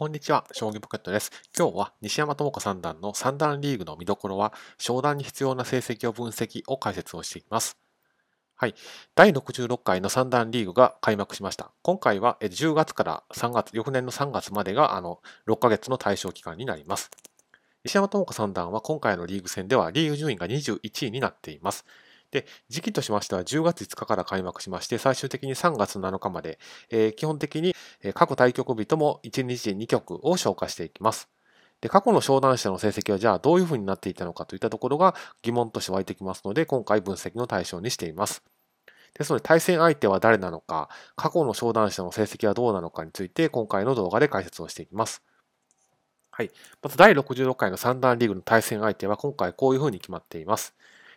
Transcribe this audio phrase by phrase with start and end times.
[0.00, 1.30] こんにちは、将棋ポケットです。
[1.54, 7.76] 今日は西山智子三段の三段リーグの見どころは、商談に必要な成績を分析を解説をしています。
[8.56, 8.74] はい。
[9.14, 11.70] 第66回の三段リーグが開幕しました。
[11.82, 17.10] 今回は10月から3月、翌年の3月までがあの6ヶ月の対象期間になります。
[17.84, 21.84] 西山智子三段は今回のリーグ戦ではリーグ順位が21位になっています。
[22.30, 26.58] で、時期としましては10月5日から開幕しまして、最終的に3月7日まで、
[26.90, 27.74] えー、基本的に
[28.14, 31.28] 各対局日とも1日2局を消化していきます。
[31.80, 38.42] で、過去の商談者の成績はじゃあどういうふうになっていたのかといったところが疑問として湧いてきますので、今回分析の対象にしています。
[39.18, 45.22] ですので、対戦相手は誰なのか、過去の商談者の成績はどうなのかについて、今回の動画で解説をしていきます。
[46.30, 46.50] はい。
[46.82, 50.74] まず第66回の三段リーグの対戦相手は今回こういうふうに決まっています。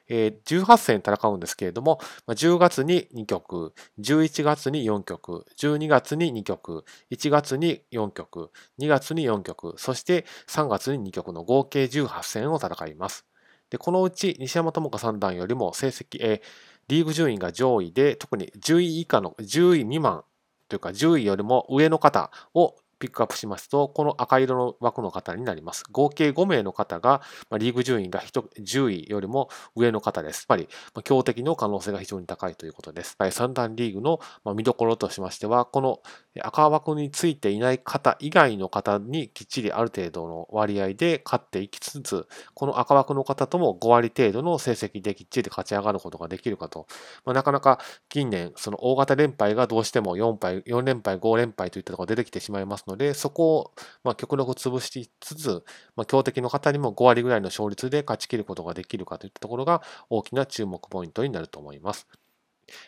[0.10, 13.26] え18戦戦うんですけれども、10月に2局、11月に4局、12月に2局、1月に4局、2月に4局、そして3月に2局の合計18戦を戦います。
[13.70, 16.42] でこのうち西山智子三段よりも成績、え
[16.90, 20.24] リーグ順位が上位で、特に10位以下の10位未満
[20.68, 25.84] というか10位よりも上の方をピックアップしますと、この赤色の枠の方になります。
[25.92, 30.44] 合計5名の方が、まリーグ順位が10位よりも上の方です。
[30.44, 33.18] やっぱり、ま強敵の可能性が非常に高いということです。
[33.20, 34.22] 第3弾リーグの
[34.56, 36.00] 見どころとしましては、この
[36.42, 46.88] 赤枠についていない方以外の方にきっちりある程度の割合で勝っていきつつ、この赤枠の方とも5割程度の成績できっちり勝ち上がることができるかと、
[47.26, 53.72] まあ、なかなか近年、その大型連敗がどうしても4敗、4連敗、5連敗といったところが出てきてしまいますので、でそこを
[54.04, 55.64] ま極力潰しつつ、
[55.96, 62.08] まあ、強敵の方にも5割ぐらいの勝率で勝ち切ることができるかといったところが大きな注目ポイントになると思います。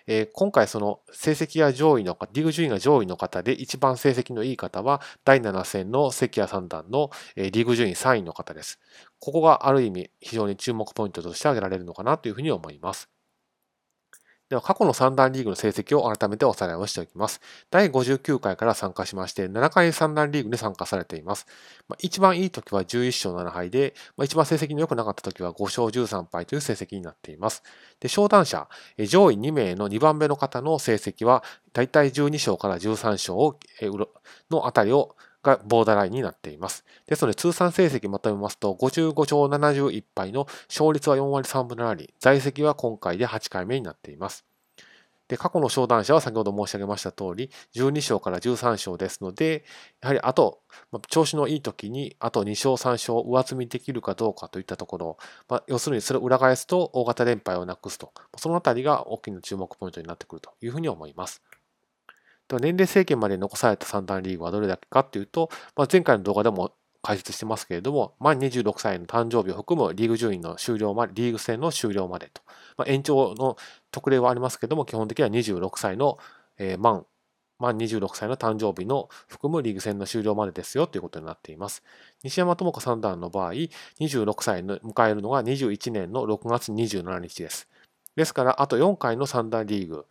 [0.07, 8.79] えー、今回その成績が上位のリーグ順位が上位の方で一番成績のいい方は第7戦の関谷三段の、えー、リーグ順位3位の方です。
[9.19, 13.14] ここがある意味非常に注目ポイントとして挙げられるのかなというふうに思います。
[14.47, 17.41] では、過去の三段リーグの成績を改めておさらいをしておきます。
[17.71, 21.47] 第59回から参加しまして、7回三段リーグに参加されています。
[21.87, 27.63] まあ、一番いい時は11勝7敗で、まあ、一番成績の良くなかった時は5勝13敗という成績になっています。
[27.99, 28.69] で、商談者、
[28.99, 33.57] 上位2名の2番目の方の成績は、だいたい12勝から13勝
[34.51, 36.83] のあたりをがボーダーラインになっています。
[37.05, 44.45] ですので、通算成績まとめますと、55勝71敗の勝率は4割3分の7厘、在籍は今回で8回目になっています。
[45.27, 49.65] で、過去の商談者は先ほど申し上げました通り、12勝から13勝ですので、
[50.01, 50.59] やはりあと、
[50.91, 55.17] ま調子のいい時に、あと2勝3勝上積みできるかどうかといったところ、
[55.49, 61.41] まあ、要するにそれを裏返すと大型連敗をなくすと、そのあたりが大きな注目ポイントになってくるというふうに思います。
[62.49, 66.73] 年齢制限まで残された三段リーグはどれだけかっていうと、まあ、前回の動画でも
[67.05, 72.41] 解説してますけれども、満26歳の誕生日を含むリーグ順位の終了まで、リーグ戦の終了までと。
[72.77, 73.57] まあ、延長の
[73.91, 76.17] 特例はありますけれども、基本的には26歳の、
[76.57, 77.05] えー、満、
[77.59, 81.83] 満26歳の誕生日の含むリーグ戦の終了までですよということになっています。
[82.23, 87.69] 西山智子三段の場合、26歳の迎えるのが21年の6月27日です。
[88.15, 90.05] ですから、あと4回の三段リーグ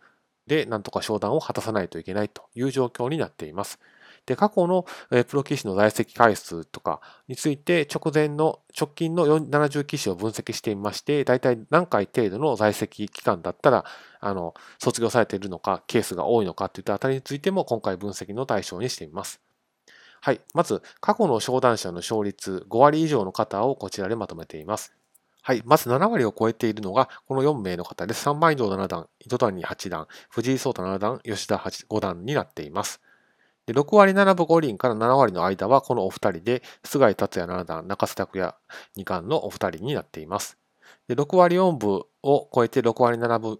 [0.47, 3.79] でなんとか商談を果たさないといけないという状況になっています。
[4.25, 13.85] で、過去のプロ棋士の在籍回数とかについて直前の直近の70棋士を分析してみまして、大体何回程度の在籍期間だったら、
[14.19, 19.41] あの、卒業されているのか、ケースが多いのかといったあたりについても今回分析の対象にしてみます。
[20.21, 20.41] はい。
[20.55, 24.95] まず、過去の商談者の勝率5割以上の方をこちらでまとめています。
[25.47, 25.61] はい。
[25.63, 28.27] まず7割を超えているのが、この4名の方です。
[28.27, 32.99] 3番以上7段、糸谷8段、藤井聡太7段、吉田5段になっています。
[33.67, 38.55] で6割7分5厘から7割の間はこのお二人で、菅井達也7段、中瀬拓也
[38.97, 40.57] 2冠のお二人になっています。
[41.07, 43.59] で6割4分を超えて6割7分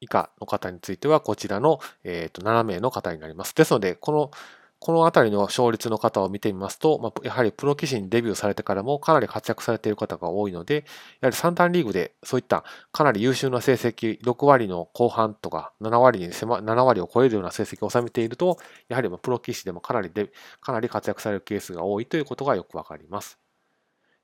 [0.00, 3.54] 以下の方については、こちらの、えー、と7名の方になります。
[3.54, 4.32] ですので、この
[4.80, 10.86] この辺りの勝率の方を見てみますと、まあ、やはりプロ棋士にデビューされてからもかなり活躍されている方が多いので、
[11.20, 18.58] やはり三段リーグでそういったかなり優秀な成績、6割の後半とか7割に迫7割を超えるような成績を収めていると、
[18.88, 20.32] やはりプロ棋士でもかなりで
[20.62, 23.49] かなり活躍されるケースが多いということがよくわかります。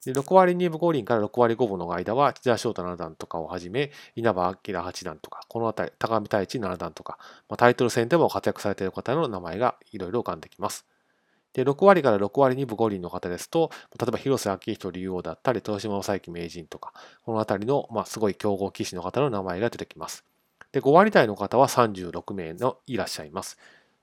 [0.05, 10.87] で6割2分5厘から6割5分の間は、千田翔太七段とかをはじめ、稲葉明八段とか、この辺り、高見太一七段とか、まあ、タイトル戦でも活躍されている方の名前がいろいろ浮かんできます。
[11.55, 16.93] で、6割から6割2分5厘の方ですと、例えば広瀬明人竜王だったり、豊島正幸名人とか、
[17.23, 20.25] この辺りの、まあ、すごい強豪棋士の方の名前が出てきます。
[20.73, 23.57] で、5割台の方は36名のいらっしゃいます。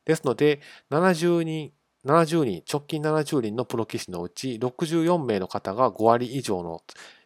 [0.05, 1.71] ですので、70人
[2.05, 6.81] 70人、直近70人のプロ棋士のうち64名の方が5割以上の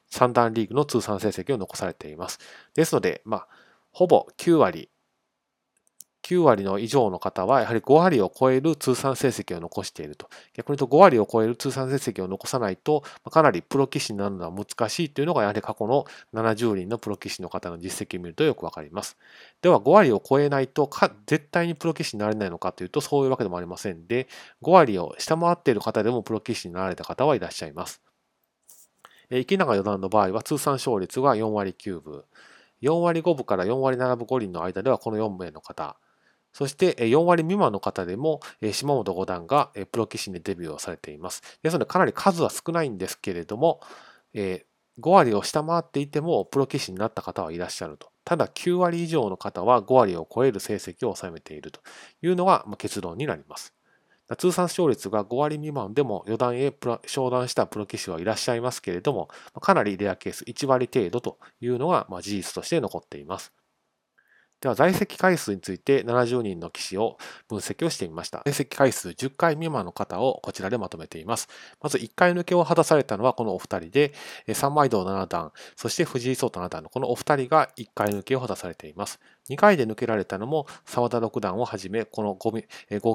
[0.10, 2.40] 三段リーグの通算成績を残されています。
[2.76, 3.48] ですので、まあ、
[3.92, 4.90] ほぼ9割
[6.28, 10.30] 9割の以上の方は、やはり5割を超える通算成績を残していると。
[10.54, 19.16] 逆に言うと5割を超える通算成績を残さないと、かなりプロ棋士になるのは難しいというのが、やはり過去の70人のプロ棋士の方の実績を見るとよくわかります。
[19.62, 20.90] では、5割を超えないと
[21.28, 24.28] 絶対にプロ棋士になれないのかというと、そういうわけでもありませんで、
[24.64, 28.02] 5割を下回っている方でもプロ棋士になられた方はいらっしゃいます。
[29.30, 32.24] 池永四段の場合は通算勝率が4割9分。
[32.82, 35.98] 4割5分から4割7分5厘の間ではこの4名の方。
[36.58, 38.40] そして4割未満の方でも
[38.72, 41.44] 島本五段がプロ棋士にデビューをされています。
[41.62, 43.80] ですのでかなり数は少ないんですけれども、
[44.34, 44.64] 5
[45.04, 48.10] 割を下回っていてもプロ棋士になった方はいらっしゃると。
[48.26, 51.80] ただ9割以上の方は5割を超える成績を収めていると
[52.24, 53.76] いうのが結論になります。
[54.40, 56.74] 通算勝率が5割未満でも四段へ
[57.06, 59.30] 昇段したプロ棋士はいらっしゃいますけれども、
[59.62, 63.54] かなりレアケース1割程度というのが事実として残っています。
[64.60, 67.18] では、在籍回数について70人の棋士を
[67.48, 68.42] 分析をしてみました。
[68.46, 71.48] 在籍回数10回未満の方をこちらでまとめています。
[71.80, 74.14] まず1回抜けを果たされたのはこのお二人で、
[74.56, 79.20] 三枚堂七段、そして藤井聡太七段のこのお二人が1回抜けを果たされています。
[79.50, 82.52] 2回で抜けられたのも沢田六段をはじめ、この合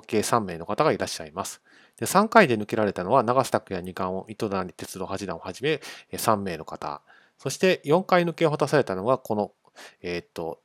[0.01, 1.61] 計3名の方がいらっしゃいます。
[1.99, 5.81] で3回で抜けられたのは長瀬拓也二冠を糸谷哲郎八段をはじめ
[6.13, 7.03] 3名の方。
[7.37, 9.53] そして4回抜けを果たされたのはこの、
[10.03, 10.61] えー、っと、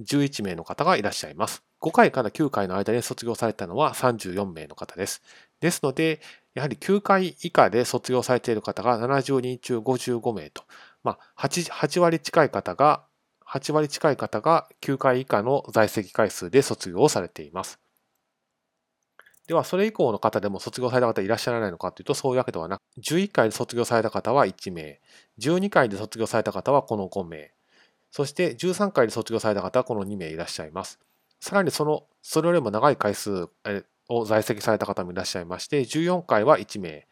[0.00, 1.62] 11名の方がいらっしゃいます。
[1.80, 5.22] 5回から9回の間で卒業されたのは34名の方です。
[5.60, 6.20] ですので、
[6.54, 10.64] やはり9回以下で卒業されている方が70人中55名と、
[11.02, 13.04] まあ8、8割近い方が、
[13.46, 17.78] 8割近い方が9回以下の在籍回数で卒業をされています。
[19.48, 25.00] では、それ以降の方でも卒業された方いらっしゃらないのかというと、そういうわけではなく、11回で卒業された方は1名、
[25.40, 27.52] 12回で卒業された方はこの5名、
[28.10, 30.98] そして13回で卒業された方はこの2名いらっしゃいます。
[31.40, 33.48] さらにその、それよりも長い回数
[34.08, 37.06] を在籍された方もいらっしゃいまして、14回は1名、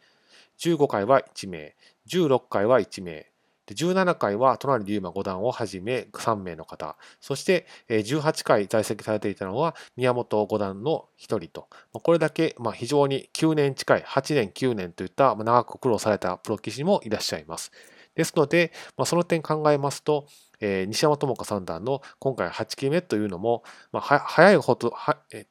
[0.59, 1.75] 15回は1名、
[2.07, 3.31] 16回は1名、
[3.69, 17.71] 17回は隣龍馬五段をはじめ3名の方、そして18回在籍されていたのは宮本五段の1人と、これだけ非常に9年近い、8年、9年といった長く苦労されたプロ棋士もいらっしゃいます。
[18.15, 18.73] ですので、
[19.05, 20.25] その点考えますと、
[20.59, 25.47] えー、西山智子三段の今回8期目というのも、まあ、早いほど、は、え、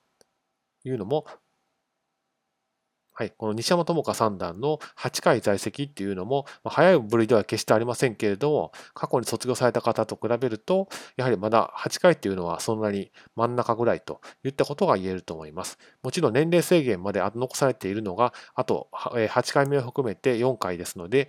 [0.85, 1.27] いうのも、
[3.19, 15.79] はい、この西山智子三段の8回在籍っていうのも、まあ、早い部類では決してありませんけれども、過去に卒業された方と比べると、やはりまだ8回っていうのはそんなに真ん中ぐらいといったことが言えると思います。
[16.05, 21.27] もちろん年齢制限まで残されているのが、あと8回目を含めて4回ですので、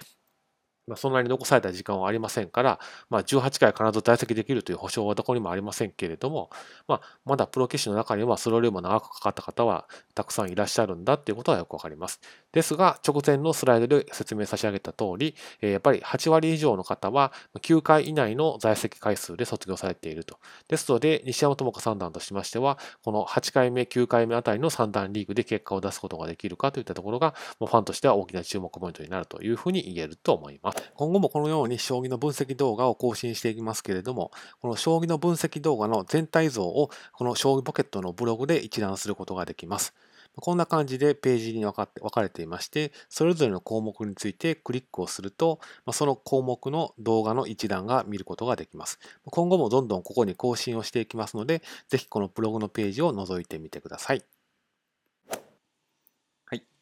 [0.90, 6.50] まあ、そんなに残された時間はありませんから、まあ、18回必ず在籍できるという保証はどこにもありませんけれども、
[6.88, 12.20] まあ、まだプロ棋士の中にはそれよりも長くかかった方はたくさんいらっしゃるんだっていうことはよくわかります。
[12.52, 17.32] ですが、直前のスライドで説明差し上げた通り、やっぱり8割以上の方は
[17.62, 20.40] 9回以内の在籍回数で卒業されていると。
[20.68, 30.79] ですので、西山智子三段としましては、この8回目、9回目あたりの三段リーグで結果を出すことができるかといったところが、ファンとしては大きな注目ポイントになるというふうに言えると思います。
[30.96, 34.32] 今後もこのように将棋の分析動画を更新していきますけれども、
[34.62, 39.94] この将棋の分析動画の全体像をこの将棋ポケットのブログで一覧することができます。
[40.36, 45.60] こんな感じでページに分かって分かれていまして、それぞれの項目についてクリックをすると、
[45.92, 49.00] その項目の動画の一覧が見ることができます。
[49.26, 54.39] 今後もどんどんここに更新をしていきますので、ぜひこのブログのページを覗いてみてください。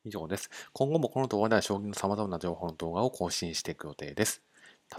[0.05, 0.51] 以上です。
[0.73, 4.43] 今後もこの動画では将棋の様々な情報の動画を更新していく予定です。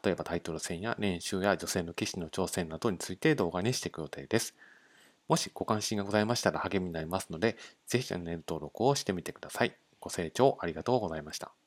[0.04, 4.56] 例えばタイトル戦や練習や女性の棋士の挑戦などについて動画にしていく予定です。
[5.28, 7.58] もしご関心がございましたら励みになりますので、
[7.88, 9.76] ぜひチャンネル登録をしてみてください。
[10.00, 11.61] ご清聴ありがとうございました。